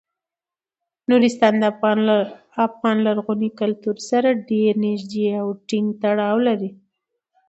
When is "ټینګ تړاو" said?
5.67-6.37